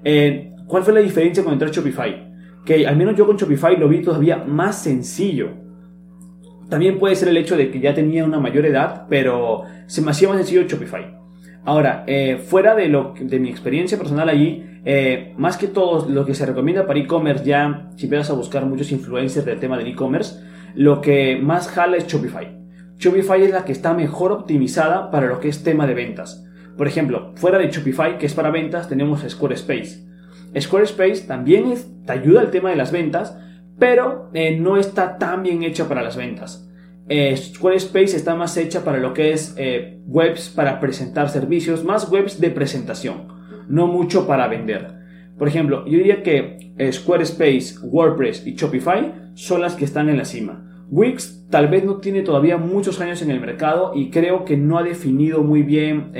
Eh, 0.03 0.51
¿Cuál 0.67 0.83
fue 0.83 0.93
la 0.93 0.99
diferencia 0.99 1.43
con 1.43 1.53
entrar 1.53 1.71
Shopify? 1.71 2.31
Que 2.65 2.85
al 2.85 2.95
menos 2.95 3.15
yo 3.15 3.25
con 3.25 3.37
Shopify 3.37 3.77
lo 3.77 3.89
vi 3.89 4.01
todavía 4.01 4.37
más 4.37 4.81
sencillo. 4.83 5.49
También 6.69 6.99
puede 6.99 7.15
ser 7.15 7.29
el 7.29 7.37
hecho 7.37 7.57
de 7.57 7.71
que 7.71 7.79
ya 7.79 7.93
tenía 7.93 8.23
una 8.23 8.39
mayor 8.39 8.65
edad, 8.65 9.07
pero 9.09 9.63
se 9.87 10.01
me 10.01 10.11
hacía 10.11 10.29
más 10.29 10.37
sencillo 10.37 10.63
Shopify. 10.63 11.17
Ahora, 11.65 12.03
eh, 12.07 12.37
fuera 12.37 12.75
de, 12.75 12.87
lo, 12.87 13.13
de 13.19 13.39
mi 13.39 13.49
experiencia 13.49 13.97
personal 13.97 14.29
allí, 14.29 14.63
eh, 14.85 15.33
más 15.37 15.57
que 15.57 15.67
todo 15.67 16.07
lo 16.07 16.25
que 16.25 16.33
se 16.33 16.45
recomienda 16.45 16.87
para 16.87 16.99
e-commerce, 16.99 17.43
ya 17.43 17.89
si 17.95 18.05
empiezas 18.05 18.29
a 18.29 18.33
buscar 18.33 18.65
muchos 18.65 18.91
influencers 18.91 19.45
del 19.45 19.59
tema 19.59 19.77
del 19.77 19.87
e-commerce, 19.87 20.39
lo 20.75 21.01
que 21.01 21.37
más 21.41 21.67
jala 21.67 21.97
es 21.97 22.07
Shopify. 22.07 22.57
Shopify 22.97 23.41
es 23.43 23.51
la 23.51 23.65
que 23.65 23.71
está 23.71 23.93
mejor 23.93 24.31
optimizada 24.31 25.09
para 25.09 25.27
lo 25.27 25.39
que 25.39 25.49
es 25.49 25.63
tema 25.63 25.87
de 25.87 25.93
ventas. 25.93 26.45
Por 26.79 26.87
ejemplo, 26.87 27.33
fuera 27.35 27.57
de 27.57 27.69
Shopify, 27.69 28.17
que 28.17 28.25
es 28.25 28.33
para 28.33 28.51
ventas, 28.51 28.87
tenemos 28.87 29.25
Squarespace. 29.27 30.07
Squarespace 30.57 31.27
también 31.27 31.73
te 32.05 32.13
ayuda 32.13 32.39
al 32.39 32.51
tema 32.51 32.69
de 32.69 32.77
las 32.77 32.93
ventas, 32.93 33.37
pero 33.77 34.29
eh, 34.33 34.57
no 34.57 34.77
está 34.77 35.17
tan 35.17 35.43
bien 35.43 35.63
hecha 35.63 35.89
para 35.89 36.01
las 36.01 36.15
ventas. 36.15 36.71
Eh, 37.09 37.35
Squarespace 37.35 38.15
está 38.15 38.33
más 38.35 38.55
hecha 38.55 38.85
para 38.85 38.97
lo 38.97 39.13
que 39.13 39.33
es 39.33 39.55
eh, 39.57 39.99
webs 40.05 40.47
para 40.47 40.79
presentar 40.79 41.27
servicios, 41.27 41.83
más 41.83 42.09
webs 42.09 42.39
de 42.39 42.49
presentación, 42.49 43.27
no 43.67 43.87
mucho 43.87 44.25
para 44.25 44.47
vender. 44.47 44.87
Por 45.37 45.49
ejemplo, 45.49 45.85
yo 45.85 45.97
diría 45.97 46.23
que 46.23 46.73
Squarespace, 46.93 47.75
WordPress 47.83 48.47
y 48.47 48.55
Shopify 48.55 49.33
son 49.33 49.59
las 49.59 49.75
que 49.75 49.83
están 49.83 50.07
en 50.07 50.15
la 50.15 50.23
cima. 50.23 50.85
Wix 50.87 51.45
tal 51.49 51.67
vez 51.67 51.83
no 51.83 51.97
tiene 51.97 52.21
todavía 52.21 52.55
muchos 52.55 53.01
años 53.01 53.21
en 53.21 53.31
el 53.31 53.41
mercado 53.41 53.91
y 53.93 54.11
creo 54.11 54.45
que 54.45 54.55
no 54.55 54.77
ha 54.77 54.83
definido 54.83 55.43
muy 55.43 55.61
bien 55.61 56.11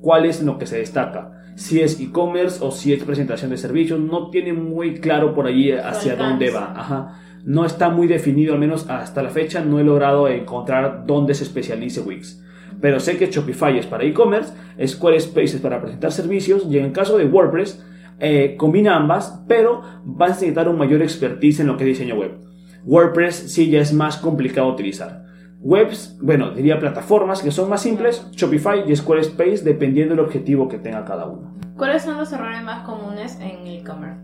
cuál 0.00 0.26
es 0.26 0.42
lo 0.42 0.58
que 0.58 0.66
se 0.66 0.78
destaca. 0.78 1.32
Si 1.56 1.80
es 1.80 1.98
e-commerce 2.00 2.58
o 2.62 2.70
si 2.70 2.92
es 2.92 3.02
presentación 3.02 3.50
de 3.50 3.56
servicios, 3.56 3.98
no 3.98 4.30
tiene 4.30 4.52
muy 4.52 5.00
claro 5.00 5.34
por 5.34 5.46
allí 5.46 5.72
hacia 5.72 6.14
dónde 6.14 6.50
va. 6.50 6.72
Ajá. 6.76 7.20
No 7.44 7.64
está 7.64 7.88
muy 7.88 8.06
definido, 8.06 8.54
al 8.54 8.60
menos 8.60 8.88
hasta 8.88 9.22
la 9.22 9.30
fecha 9.30 9.64
no 9.64 9.80
he 9.80 9.84
logrado 9.84 10.28
encontrar 10.28 11.04
dónde 11.06 11.34
se 11.34 11.44
especialice 11.44 12.00
Wix. 12.00 12.42
Pero 12.80 13.00
sé 13.00 13.16
que 13.16 13.26
Shopify 13.26 13.76
es 13.76 13.86
para 13.86 14.04
e-commerce, 14.04 14.52
Squarespace 14.86 15.56
es 15.56 15.60
para 15.60 15.80
presentar 15.80 16.12
servicios 16.12 16.66
y 16.70 16.78
en 16.78 16.86
el 16.86 16.92
caso 16.92 17.18
de 17.18 17.24
WordPress 17.24 17.84
eh, 18.20 18.54
combina 18.56 18.96
ambas, 18.96 19.42
pero 19.48 19.82
vas 20.04 20.30
a 20.30 20.34
necesitar 20.34 20.68
un 20.68 20.78
mayor 20.78 21.02
expertise 21.02 21.60
en 21.60 21.68
lo 21.68 21.76
que 21.76 21.84
es 21.84 21.98
diseño 21.98 22.16
web. 22.16 22.38
WordPress 22.84 23.34
sí 23.34 23.70
ya 23.70 23.80
es 23.80 23.92
más 23.92 24.16
complicado 24.18 24.68
de 24.68 24.74
utilizar. 24.74 25.27
Webs, 25.60 26.16
bueno, 26.22 26.52
diría 26.52 26.78
plataformas 26.78 27.42
que 27.42 27.50
son 27.50 27.68
más 27.68 27.82
simples, 27.82 28.30
Shopify 28.30 28.84
y 28.86 28.94
Squarespace, 28.94 29.64
dependiendo 29.64 30.14
del 30.14 30.24
objetivo 30.24 30.68
que 30.68 30.78
tenga 30.78 31.04
cada 31.04 31.26
uno. 31.26 31.52
¿Cuáles 31.76 32.02
son 32.02 32.16
los 32.16 32.32
errores 32.32 32.62
más 32.62 32.86
comunes 32.86 33.38
en 33.40 33.66
e-commerce? 33.66 34.20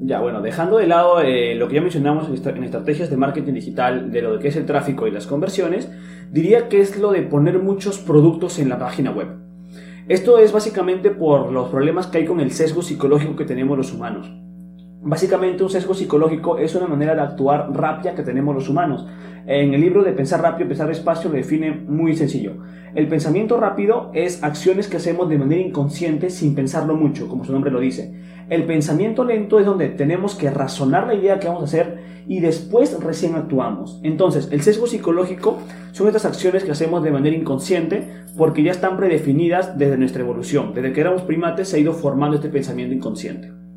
Ya, 0.00 0.20
bueno, 0.20 0.40
dejando 0.40 0.78
de 0.78 0.86
lado 0.86 1.20
eh, 1.20 1.56
lo 1.56 1.66
que 1.66 1.74
ya 1.74 1.80
mencionamos 1.80 2.28
en, 2.28 2.56
en, 2.56 2.64
estrategias 2.64 3.10
de 3.10 3.16
marketing 3.16 3.54
digital, 3.54 4.12
de 4.12 4.22
lo 4.22 4.38
que 4.38 4.48
es 4.48 4.56
el 4.56 4.66
tráfico 4.66 5.08
y 5.08 5.10
las 5.10 5.26
conversiones, 5.26 5.90
diría 6.30 6.68
que 6.68 6.80
es 6.80 6.96
lo 6.96 7.10
de 7.10 7.22
poner 7.22 7.58
muchos 7.58 7.98
productos 7.98 8.60
en 8.60 8.68
la 8.68 8.78
página 8.78 9.10
web. 9.10 9.28
Esto 10.06 10.38
es 10.38 10.52
básicamente 10.52 11.10
por 11.10 11.50
los 11.50 11.68
problemas 11.70 12.06
que 12.06 12.18
hay 12.18 12.24
con 12.24 12.38
el 12.38 12.52
sesgo 12.52 12.82
psicológico 12.82 13.34
que 13.34 13.44
tenemos 13.44 13.76
los 13.76 13.92
humanos. 13.92 14.32
Básicamente 15.00 15.62
un 15.62 15.70
sesgo 15.70 15.94
psicológico 15.94 16.58
es 16.58 16.74
una 16.74 16.88
manera 16.88 17.14
de 17.14 17.20
actuar 17.20 17.72
rápida 17.72 18.16
que 18.16 18.24
tenemos 18.24 18.54
los 18.54 18.68
humanos. 18.68 19.06
En 19.46 19.72
el 19.72 19.80
libro 19.80 20.02
de 20.02 20.12
Pensar 20.12 20.42
rápido, 20.42 20.68
pensar 20.68 20.88
despacio 20.88 21.30
lo 21.30 21.36
define 21.36 21.70
muy 21.70 22.16
sencillo. 22.16 22.56
El 22.94 23.06
pensamiento 23.06 23.60
rápido 23.60 24.10
es 24.12 24.42
acciones 24.42 24.88
que 24.88 24.96
hacemos 24.96 25.28
de 25.28 25.38
manera 25.38 25.62
inconsciente 25.62 26.30
sin 26.30 26.56
pensarlo 26.56 26.96
mucho, 26.96 27.28
como 27.28 27.44
su 27.44 27.52
nombre 27.52 27.70
lo 27.70 27.78
dice. 27.78 28.12
El 28.50 28.64
pensamiento 28.64 29.24
lento 29.24 29.60
es 29.60 29.66
donde 29.66 29.88
tenemos 29.88 30.34
que 30.34 30.50
razonar 30.50 31.06
la 31.06 31.14
idea 31.14 31.38
que 31.38 31.46
vamos 31.46 31.62
a 31.62 31.66
hacer 31.66 31.98
y 32.26 32.40
después 32.40 32.98
recién 33.00 33.36
actuamos. 33.36 34.00
Entonces, 34.02 34.48
el 34.50 34.62
sesgo 34.62 34.88
psicológico 34.88 35.58
son 35.92 36.08
estas 36.08 36.24
acciones 36.24 36.64
que 36.64 36.72
hacemos 36.72 37.04
de 37.04 37.12
manera 37.12 37.36
inconsciente 37.36 38.08
porque 38.36 38.64
ya 38.64 38.72
están 38.72 38.96
predefinidas 38.96 39.78
desde 39.78 39.96
nuestra 39.96 40.22
evolución. 40.22 40.74
Desde 40.74 40.92
que 40.92 41.00
éramos 41.00 41.22
primates 41.22 41.68
se 41.68 41.76
ha 41.76 41.80
ido 41.80 41.92
formando 41.92 42.36
este 42.36 42.48
pensamiento 42.48 42.94
inconsciente. 42.94 43.67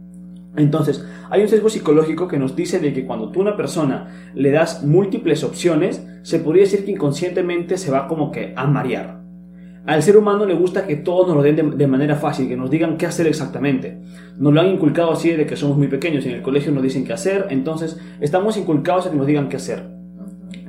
Entonces, 0.55 1.05
hay 1.29 1.41
un 1.41 1.47
sesgo 1.47 1.69
psicológico 1.69 2.27
que 2.27 2.37
nos 2.37 2.55
dice 2.55 2.79
de 2.79 2.93
que 2.93 3.05
cuando 3.05 3.31
tú 3.31 3.39
a 3.39 3.43
una 3.43 3.57
persona 3.57 4.31
le 4.33 4.51
das 4.51 4.83
múltiples 4.83 5.43
opciones, 5.43 6.05
se 6.23 6.39
podría 6.39 6.63
decir 6.63 6.83
que 6.83 6.91
inconscientemente 6.91 7.77
se 7.77 7.91
va 7.91 8.07
como 8.07 8.31
que 8.31 8.53
a 8.55 8.67
marear. 8.67 9.21
Al 9.85 10.03
ser 10.03 10.15
humano 10.15 10.45
le 10.45 10.53
gusta 10.53 10.85
que 10.85 10.97
todos 10.97 11.27
nos 11.27 11.37
lo 11.37 11.41
den 11.41 11.77
de, 11.77 11.87
manera 11.87 12.15
fácil, 12.15 12.47
que 12.47 12.55
nos 12.55 12.69
digan 12.69 12.97
qué 12.97 13.07
hacer 13.07 13.25
exactamente. 13.25 13.99
Nos 14.37 14.53
lo 14.53 14.61
han 14.61 14.67
inculcado 14.67 15.11
así 15.11 15.29
desde 15.29 15.47
que 15.47 15.55
somos 15.55 15.77
muy 15.77 15.87
pequeños. 15.87 16.25
En 16.25 16.33
el 16.33 16.43
colegio 16.43 16.71
nos 16.71 16.83
dicen 16.83 17.03
qué 17.03 17.13
hacer, 17.13 17.47
entonces 17.49 17.99
estamos 18.19 18.57
inculcados 18.57 19.07
a 19.07 19.11
que 19.11 19.17
nos 19.17 19.25
digan 19.25 19.49
qué 19.49 19.55
hacer. 19.57 19.83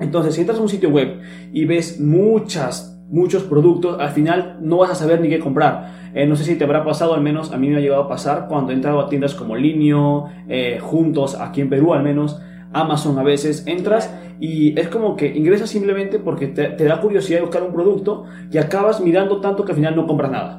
Entonces, 0.01 0.35
si 0.35 0.41
entras 0.41 0.59
a 0.59 0.63
un 0.63 0.69
sitio 0.69 0.89
web 0.89 1.21
y 1.53 1.67
ves 1.67 2.01
muchas, 2.01 3.02
muchos 3.13 3.45
productos, 3.45 4.01
al 4.01 4.09
final 4.09 4.57
no 4.61 4.79
vas 4.79 4.91
a 4.91 4.95
saber 4.95 5.21
ni 5.21 5.29
qué 5.29 5.39
comprar. 5.39 5.93
Eh, 6.15 6.27
no 6.27 6.35
sé 6.35 6.45
si 6.45 6.57
te 6.57 6.65
habrá 6.65 6.83
pasado, 6.83 7.15
al 7.15 7.21
menos 7.21 7.53
a 7.53 7.59
mí 7.59 7.69
me 7.69 7.77
ha 7.77 7.81
llegado 7.81 8.03
a 8.03 8.09
pasar 8.09 8.49
cuando 8.49 8.73
he 8.73 8.75
entrado 8.75 9.01
a 9.01 9.09
tiendas 9.09 9.35
como 9.35 9.55
Linio, 9.55 10.25
eh, 10.49 10.79
Juntos, 10.81 11.39
aquí 11.39 11.61
en 11.61 11.69
Perú 11.69 11.93
al 11.93 12.03
menos, 12.03 12.41
Amazon 12.73 13.19
a 13.19 13.23
veces, 13.23 13.67
entras 13.67 14.13
y 14.41 14.79
es 14.81 14.89
como 14.89 15.15
que 15.15 15.27
ingresas 15.27 15.69
simplemente 15.69 16.19
porque 16.19 16.49
te, 16.49 16.85
da 16.85 17.01
curiosidad 17.01 17.39
de 17.39 17.43
buscar 17.43 17.63
un 17.63 17.73
producto 17.73 18.25
y 18.51 18.57
acabas 18.57 19.01
mirando 19.01 19.41
tanto 19.43 19.65
que 19.65 19.73
al 19.73 19.77
final 19.77 19.95
no 19.95 20.07
compras 20.07 20.31
nada. 20.31 20.59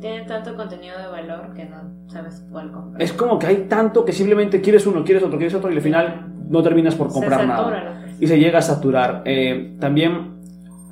Tiene 0.00 0.24
tanto 0.24 0.56
contenido 0.56 0.96
de 0.98 1.08
valor 1.08 1.52
que 1.52 1.64
no 1.64 1.78
sabes 2.06 2.46
cuál 2.50 2.70
comprar. 2.70 3.02
Es 3.02 3.12
como 3.12 3.40
que 3.40 3.46
hay 3.48 3.56
tanto 3.68 4.04
que 4.04 4.12
simplemente 4.12 4.60
quieres 4.60 4.86
uno, 4.86 5.04
quieres 5.04 5.24
otro, 5.24 5.36
quieres 5.36 5.54
otro 5.54 5.70
y 5.72 5.76
al 5.76 5.82
final 5.82 6.32
no 6.48 6.62
terminas 6.62 6.94
por 6.94 7.08
comprar 7.08 7.44
nada. 7.44 8.04
Y 8.20 8.26
se 8.28 8.38
llega 8.38 8.60
a 8.60 8.62
saturar. 8.62 9.22
Eh, 9.24 9.76
también 9.80 10.31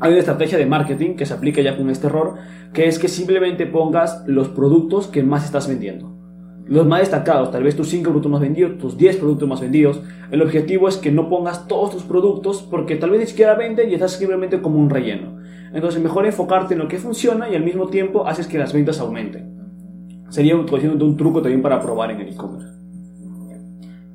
hay 0.00 0.10
una 0.10 0.20
estrategia 0.20 0.58
de 0.58 0.66
marketing 0.66 1.14
que 1.14 1.26
se 1.26 1.34
aplica 1.34 1.60
ya 1.60 1.76
con 1.76 1.90
este 1.90 2.06
error, 2.06 2.36
que 2.72 2.88
es 2.88 2.98
que 2.98 3.08
simplemente 3.08 3.66
pongas 3.66 4.24
los 4.26 4.48
productos 4.48 5.06
que 5.06 5.22
más 5.22 5.44
estás 5.44 5.68
vendiendo 5.68 6.20
los 6.70 6.86
más 6.86 7.00
destacados, 7.00 7.50
tal 7.50 7.64
vez 7.64 7.74
tus 7.74 7.88
5 7.88 8.04
productos 8.04 8.30
más 8.30 8.40
vendidos, 8.40 8.78
tus 8.78 8.96
10 8.96 9.16
productos 9.16 9.48
más 9.48 9.60
vendidos. 9.60 10.00
El 10.30 10.40
objetivo 10.40 10.86
es 10.86 10.98
que 10.98 11.10
no 11.10 11.28
pongas 11.28 11.66
todos 11.66 11.90
tus 11.90 12.04
productos 12.04 12.62
porque 12.62 12.94
tal 12.94 13.10
vez 13.10 13.20
ni 13.20 13.26
siquiera 13.26 13.56
venden 13.56 13.90
y 13.90 13.94
estás 13.94 14.12
simplemente 14.12 14.62
como 14.62 14.78
un 14.78 14.88
relleno. 14.88 15.36
Entonces, 15.72 16.00
mejor 16.00 16.26
enfocarte 16.26 16.74
en 16.74 16.78
lo 16.78 16.86
que 16.86 16.98
funciona 16.98 17.48
y 17.48 17.56
al 17.56 17.64
mismo 17.64 17.88
tiempo 17.88 18.24
haces 18.24 18.46
que 18.46 18.56
las 18.56 18.72
ventas 18.72 19.00
aumenten. 19.00 19.52
Sería 20.28 20.54
un, 20.54 20.64
un 21.02 21.16
truco 21.16 21.42
también 21.42 21.60
para 21.60 21.80
probar 21.82 22.12
en 22.12 22.20
el 22.20 22.28
e-commerce. 22.28 22.72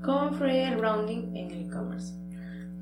¿Cómo 0.01 0.29
influye 0.29 0.63
el 0.63 0.77
branding 0.77 1.35
en 1.35 1.51
el 1.51 1.67
e-commerce? 1.67 2.13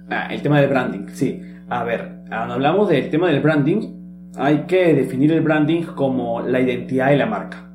Ah, 0.08 0.28
el 0.32 0.44
tema 0.44 0.60
del 0.62 0.70
branding, 0.70 1.08
sí. 1.14 1.42
A 1.70 1.84
ver, 1.84 2.24
cuando 2.28 2.56
hablamos 2.56 2.90
del 2.90 3.10
tema 3.10 3.30
del 3.30 3.42
branding, 3.42 4.32
hay 4.36 4.66
que 4.68 4.94
definir 4.94 5.32
el 5.32 5.42
branding 5.42 5.84
como 5.84 6.42
la 6.42 6.60
identidad 6.60 7.10
de 7.10 7.18
la 7.18 7.26
marca. 7.26 7.70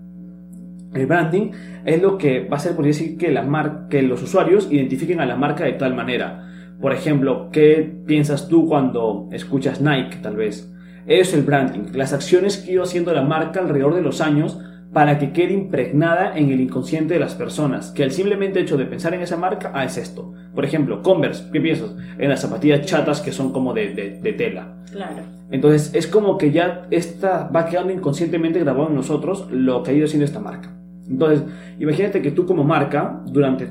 El 0.94 1.06
branding 1.06 1.50
es 1.84 2.02
lo 2.02 2.18
que 2.18 2.40
va 2.40 2.56
a 2.56 2.56
hacer, 2.56 2.74
por 2.74 2.84
decir, 2.84 3.16
que, 3.16 3.30
la 3.30 3.86
que 3.88 4.02
los 4.02 4.22
usuarios 4.22 4.68
identifiquen 4.70 5.20
a 5.20 5.26
la 5.26 5.36
marca 5.36 5.64
de 5.64 5.72
tal 5.72 5.94
manera. 5.94 6.48
Por 6.80 6.92
ejemplo, 6.92 7.50
¿qué 7.52 8.00
piensas 8.06 8.48
tú 8.48 8.66
cuando 8.66 9.28
escuchas 9.32 9.80
Nike, 9.80 10.18
tal 10.22 10.36
vez? 10.36 10.72
Eso 11.06 11.30
es 11.30 11.34
el 11.34 11.42
branding, 11.42 11.92
las 11.94 12.12
acciones 12.12 12.58
que 12.58 12.72
ido 12.72 12.82
haciendo 12.82 13.12
la 13.12 13.22
marca 13.22 13.60
alrededor 13.60 13.94
de 13.94 14.02
los 14.02 14.20
años 14.20 14.58
para 14.92 15.18
que 15.18 15.32
quede 15.32 15.52
impregnada 15.52 16.36
en 16.36 16.50
el 16.50 16.60
inconsciente 16.60 17.14
de 17.14 17.20
las 17.20 17.34
personas, 17.34 17.90
que 17.90 18.02
el 18.02 18.10
simplemente 18.10 18.60
hecho 18.60 18.76
de 18.76 18.86
pensar 18.86 19.12
en 19.14 19.20
esa 19.20 19.36
marca, 19.36 19.70
ah, 19.74 19.84
es 19.84 19.98
esto. 19.98 20.32
Por 20.54 20.64
ejemplo, 20.64 21.02
Converse, 21.02 21.44
¿qué 21.52 21.60
piensas? 21.60 21.94
En 22.18 22.30
las 22.30 22.40
zapatillas 22.40 22.86
chatas 22.86 23.20
que 23.20 23.32
son 23.32 23.52
como 23.52 23.74
de, 23.74 24.18
de, 24.22 24.32
tela. 24.32 24.76
Claro. 24.90 25.22
Entonces, 25.50 25.94
es 25.94 26.06
como 26.06 26.38
que 26.38 26.52
ya 26.52 26.86
esta 26.90 27.48
va 27.48 27.66
quedando 27.66 27.92
inconscientemente 27.92 28.60
grabado 28.60 28.88
en 28.88 28.94
nosotros 28.94 29.46
lo 29.50 29.82
que 29.82 29.90
ha 29.90 29.94
ido 29.94 30.06
haciendo 30.06 30.24
esta 30.24 30.40
marca. 30.40 30.74
Entonces, 31.08 31.44
imagínate 31.78 32.22
que 32.22 32.30
tú 32.30 32.46
como 32.46 32.64
marca, 32.64 33.22
durante 33.26 33.68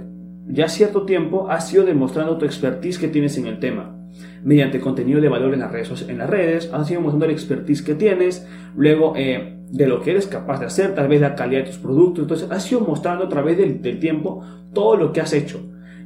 ya 0.48 0.70
cierto 0.70 1.04
tiempo, 1.04 1.50
has 1.50 1.72
ido 1.74 1.84
demostrando 1.84 2.38
tu 2.38 2.46
expertise 2.46 2.98
que 2.98 3.08
tienes 3.08 3.38
en 3.38 3.48
el 3.48 3.60
tema. 3.60 3.96
Mediante 4.44 4.80
contenido 4.80 5.20
de 5.20 5.30
valor 5.30 5.54
en 5.54 5.60
las 5.60 5.72
redes, 5.72 6.06
en 6.08 6.18
las 6.18 6.30
redes 6.30 6.72
has 6.74 6.90
ido 6.90 7.02
mostrando 7.02 7.26
el 7.26 7.32
expertise 7.32 7.82
que 7.82 7.96
tienes, 7.96 8.48
luego 8.76 9.14
eh, 9.16 9.57
de 9.72 9.88
lo 9.88 10.02
que 10.02 10.12
eres 10.12 10.28
capaz 10.28 10.60
de 10.60 10.68
hacer, 10.68 10.96
tal 10.96 11.08
vez 11.08 11.22
la 11.22 11.36
calidad 11.36 11.62
de 11.62 11.68
tus 11.68 11.78
productos. 11.78 12.24
Entonces, 12.24 12.52
has 12.52 12.72
ido 12.72 12.82
mostrando 12.82 13.26
a 13.26 13.30
través 13.30 13.58
del, 13.58 14.00
tiempo 14.00 14.44
todo 14.74 14.96
lo 14.96 15.12
que 15.12 15.22
has 15.22 15.34
hecho. 15.34 15.60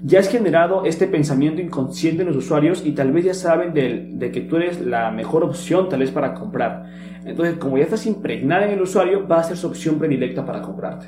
Ya 0.03 0.19
has 0.19 0.29
generado 0.29 0.85
este 0.85 1.05
pensamiento 1.05 1.61
inconsciente 1.61 2.23
en 2.23 2.29
los 2.29 2.37
usuarios 2.37 2.83
y 2.85 2.93
tal 2.93 3.11
vez 3.11 3.25
ya 3.25 3.33
saben 3.35 3.73
de, 3.73 4.09
de 4.13 4.31
que 4.31 4.41
tú 4.41 4.55
eres 4.55 4.81
la 4.81 5.11
mejor 5.11 5.43
opción 5.43 5.89
tal 5.89 5.99
vez 5.99 6.09
para 6.09 6.33
comprar. 6.33 6.85
Entonces, 7.23 7.57
como 7.57 7.77
ya 7.77 7.83
estás 7.83 8.07
impregnada 8.07 8.65
en 8.65 8.71
el 8.71 8.81
usuario, 8.81 9.27
va 9.27 9.39
a 9.39 9.43
ser 9.43 9.57
su 9.57 9.67
opción 9.67 9.99
predilecta 9.99 10.43
para 10.43 10.61
comprarte. 10.61 11.05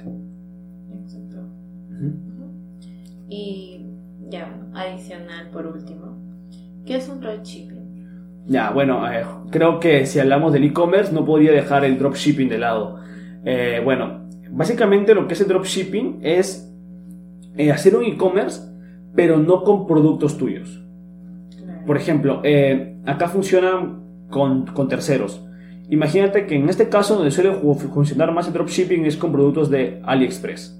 Exacto. 1.02 1.38
Y 3.30 3.88
ya, 4.30 4.56
adicional 4.76 5.50
por 5.50 5.66
último, 5.66 6.20
¿qué 6.86 6.98
es 6.98 7.10
un 7.10 7.20
dropshipping? 7.20 7.73
Ya, 8.48 8.72
bueno, 8.72 9.02
creo 9.52 9.80
que 9.80 10.06
si 10.06 10.20
hablamos 10.20 10.52
del 10.52 10.66
e-commerce 10.66 11.14
no 11.14 11.24
podría 11.26 11.52
dejar 11.52 11.86
el 11.86 11.98
dropshipping 11.98 12.50
de 12.50 12.58
lado. 12.58 13.00
Eh, 13.46 13.82
bueno, 13.84 14.28
básicamente 14.52 15.14
lo 15.16 15.28
que 15.28 15.34
es 15.34 15.42
el 15.42 15.48
dropshipping 15.48 16.20
es 16.22 16.70
eh, 17.56 17.72
hacer 17.72 17.96
un 17.96 18.04
e-commerce, 18.04 18.62
pero 19.16 19.38
no 19.38 19.64
con 19.64 19.88
productos 19.88 20.38
tuyos. 20.38 20.84
Por 21.86 21.98
ejemplo, 21.98 22.42
eh, 22.44 22.98
acá 23.06 23.28
funcionan 23.28 24.28
con, 24.30 24.66
con 24.68 24.88
terceros. 24.88 25.46
Imagínate 25.90 26.46
que 26.46 26.56
en 26.56 26.70
este 26.70 26.90
caso 26.90 27.16
donde 27.16 27.32
suele 27.32 27.54
funcionar 27.54 28.32
más 28.34 28.48
el 28.48 28.54
dropshipping 28.54 29.06
es 29.06 29.18
con 29.18 29.32
productos 29.32 29.70
de 29.70 30.02
AliExpress. 30.04 30.80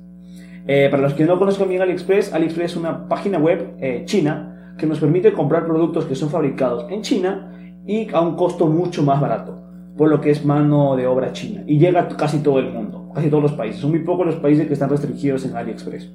Eh, 0.66 0.88
para 0.90 1.04
los 1.04 1.14
que 1.14 1.26
no 1.26 1.38
conozcan 1.38 1.68
bien 1.68 1.82
AliExpress, 1.82 2.34
AliExpress 2.34 2.72
es 2.72 2.78
una 2.78 3.08
página 3.08 3.38
web 3.38 3.76
eh, 3.80 4.04
china 4.06 4.53
que 4.78 4.86
nos 4.86 5.00
permite 5.00 5.34
comprar 5.34 5.66
productos 5.66 6.06
que 6.06 6.16
son 6.16 6.30
fabricados 6.30 6.86
en 6.90 7.02
China 7.02 7.52
y 7.86 8.10
a 8.14 8.22
un 8.22 8.36
costo 8.36 8.68
mucho 8.68 9.04
más 9.04 9.20
barato, 9.20 9.62
por 9.98 10.10
lo 10.10 10.22
que 10.22 10.32
es 10.32 10.46
mano 10.46 10.96
de 10.96 11.08
obra 11.08 11.32
china. 11.34 11.64
Y 11.68 11.78
llega 11.80 12.02
a 12.02 12.08
casi 12.08 12.40
todo 12.40 12.60
el 12.60 12.72
mundo, 12.72 13.12
casi 13.14 13.30
todos 13.30 13.44
los 13.44 13.54
países. 13.54 13.82
Son 13.82 13.92
muy 13.92 14.00
pocos 14.00 14.26
los 14.26 14.36
países 14.38 14.68
que 14.68 14.74
están 14.74 14.90
restringidos 14.90 15.46
en 15.46 15.56
AliExpress. 15.56 16.12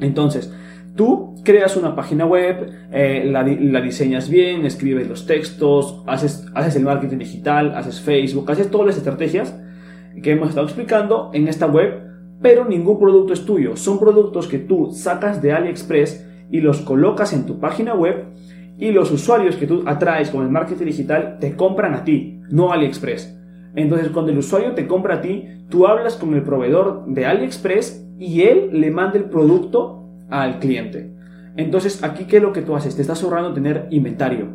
Entonces, 0.00 0.52
Tú 0.96 1.34
creas 1.42 1.76
una 1.76 1.96
página 1.96 2.24
web, 2.24 2.70
eh, 2.92 3.24
la, 3.26 3.42
diseñas 3.80 4.28
bien, 4.28 4.64
escribes 4.64 5.08
los 5.08 5.26
textos, 5.26 6.02
haces, 6.06 6.46
haces 6.54 6.76
el 6.76 6.84
marketing 6.84 7.18
digital, 7.18 7.74
haces 7.74 8.00
Facebook, 8.00 8.48
haces 8.50 8.70
todas 8.70 8.86
las 8.86 8.96
estrategias 8.96 9.58
que 10.22 10.30
hemos 10.30 10.50
estado 10.50 10.66
explicando 10.66 11.30
en 11.34 11.48
esta 11.48 11.66
web, 11.66 12.00
pero 12.40 12.64
ningún 12.64 13.00
producto 13.00 13.32
es 13.32 13.44
tuyo. 13.44 13.74
Son 13.74 13.98
productos 13.98 14.46
que 14.46 14.58
tú 14.58 14.92
sacas 14.92 15.42
de 15.42 15.52
AliExpress 15.52 16.24
y 16.54 16.60
los 16.60 16.82
colocas 16.82 17.32
en 17.32 17.46
tu 17.46 17.58
página 17.58 17.94
web 17.94 18.26
y 18.78 18.92
los 18.92 19.10
usuarios 19.10 19.56
que 19.56 19.66
tú 19.66 19.82
atraes 19.86 20.30
con 20.30 20.44
el 20.44 20.52
marketing 20.52 20.84
digital 20.84 21.38
te 21.40 21.56
compran 21.56 21.94
a 21.94 22.04
ti, 22.04 22.42
no 22.48 22.70
AliExpress. 22.70 23.36
Entonces, 23.74 24.10
cuando 24.10 24.30
el 24.30 24.38
usuario 24.38 24.72
te 24.72 24.86
compra 24.86 25.16
a 25.16 25.20
ti, 25.20 25.48
tú 25.68 25.88
hablas 25.88 26.14
con 26.14 26.32
el 26.32 26.44
proveedor 26.44 27.06
de 27.08 27.26
AliExpress 27.26 28.06
y 28.20 28.42
él 28.42 28.68
le 28.72 28.92
manda 28.92 29.18
el 29.18 29.24
producto 29.24 30.08
al 30.30 30.60
cliente. 30.60 31.12
Entonces, 31.56 32.04
aquí, 32.04 32.26
¿qué 32.26 32.36
es 32.36 32.42
lo 32.44 32.52
que 32.52 32.62
tú 32.62 32.76
haces? 32.76 32.94
Te 32.94 33.02
estás 33.02 33.24
ahorrando 33.24 33.52
tener 33.52 33.88
inventario. 33.90 34.46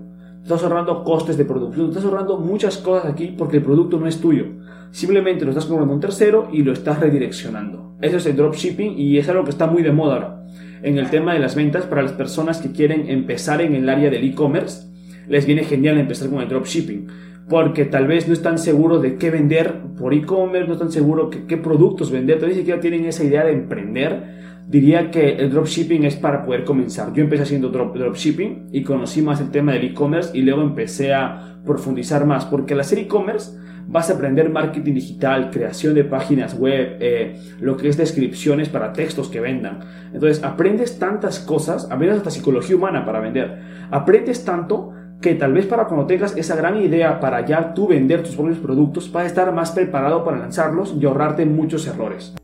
estás 0.41 0.63
ahorrando 0.63 1.03
costes 1.03 1.37
de 1.37 1.43
producción, 1.43 1.89
estás 1.89 2.05
ahorrando 2.05 2.37
muchas 2.37 2.77
cosas 2.77 3.11
aquí 3.11 3.35
porque 3.37 3.57
el 3.57 3.63
producto 3.63 3.99
no 3.99 4.07
es 4.07 4.21
tuyo. 4.21 4.45
Simplemente 4.91 5.43
lo 5.43 5.51
estás 5.51 5.65
comprando 5.65 5.91
a 5.91 5.95
un 5.95 6.01
tercero 6.01 6.47
y 6.53 6.63
lo 6.63 6.71
estás 6.71 6.97
redireccionando. 7.01 7.97
Eso 7.99 8.15
es 8.15 8.25
el 8.25 8.37
dropshipping 8.37 8.97
y 8.97 9.17
es 9.17 9.27
algo 9.27 9.43
que 9.43 9.49
está 9.49 9.67
muy 9.67 9.83
de 9.83 9.91
moda 9.91 10.13
ahora. 10.13 10.39
En 10.81 10.98
el 10.98 11.09
tema 11.09 11.33
de 11.33 11.39
las 11.39 11.55
ventas, 11.55 11.86
para 11.86 12.01
las 12.01 12.13
personas 12.13 12.59
que 12.59 12.71
quieren 12.71 13.09
empezar 13.09 13.62
en 13.62 13.75
el 13.75 13.89
área 13.89 14.09
del 14.09 14.24
e-commerce, 14.24 14.88
les 15.27 15.45
viene 15.45 15.63
genial 15.63 15.98
empezar 15.98 16.29
con 16.29 16.41
el 16.41 16.48
dropshipping. 16.48 17.07
Porque 17.50 17.86
tal 17.86 18.07
vez 18.07 18.27
no 18.27 18.33
están 18.33 18.57
seguros 18.57 19.01
de 19.01 19.17
qué 19.17 19.31
vender 19.31 19.81
por 19.98 20.13
e-commerce, 20.13 20.67
no 20.67 20.74
están 20.74 20.91
seguros 20.91 21.31
de 21.31 21.45
qué 21.45 21.57
productos 21.57 22.12
vender, 22.12 22.36
todavía 22.36 22.55
ni 22.55 22.62
siquiera 22.62 22.79
tienen 22.79 23.05
esa 23.05 23.24
idea 23.24 23.43
de 23.43 23.53
emprender 23.53 24.39
diría 24.69 25.09
que 25.09 25.31
el 25.31 25.50
dropshipping 25.50 26.03
es 26.03 26.15
para 26.15 26.45
poder 26.45 26.63
comenzar. 26.63 27.12
Yo 27.13 27.24
empecé 27.24 27.43
haciendo 27.43 27.69
drop, 27.69 27.98
dropshipping 27.98 28.67
y 28.71 28.83
conocí 28.83 29.21
más 29.21 29.41
el 29.41 29.50
tema 29.50 29.74
del 29.74 29.86
e-commerce 29.86 30.38
y 30.38 30.43
luego 30.43 30.62
empecé 30.62 31.13
a 31.13 31.59
profundizar 31.65 32.25
más 32.25 32.45
porque 32.45 32.75
al 32.75 32.81
hacer 32.81 33.00
e-commerce 33.00 33.57
vas 33.89 34.10
a 34.10 34.13
aprender 34.13 34.50
marketing 34.50 34.93
digital, 34.93 35.50
creación 35.50 35.96
de 35.96 36.03
páginas 36.03 36.58
web, 36.58 36.98
eh, 37.00 37.41
lo 37.60 37.75
que 37.75 37.89
es 37.89 37.98
descripciones 37.98 38.69
para 38.69 38.93
textos 38.93 39.29
que 39.29 39.39
vendan. 39.39 39.79
Entonces 40.13 40.43
aprendes 40.43 41.00
tantas 41.00 41.39
cosas, 41.39 41.86
aprendes 41.89 42.17
hasta 42.17 42.29
psicología 42.29 42.75
humana 42.75 43.03
para 43.03 43.19
vender. 43.19 43.58
Aprendes 43.89 44.46
tanto 44.46 44.93
que 45.19 45.34
tal 45.34 45.53
vez 45.53 45.65
para 45.65 45.86
cuando 45.86 46.05
tengas 46.05 46.38
esa 46.38 46.55
gran 46.55 46.77
idea 46.77 47.19
para 47.19 47.46
ya 47.46 47.74
tú 47.74 47.88
vender 47.88 48.22
tus 48.24 48.36
propios 48.36 48.60
productos, 48.60 49.12
vas 49.12 49.24
a 49.24 49.27
estar 49.27 49.51
más 49.51 49.72
preparado 49.72 50.24
para 50.24 50.38
lanzarlos 50.38 50.96
y 51.00 51.05
ahorrarte 51.05 51.46
muchos 51.46 51.88
errores. 51.88 52.38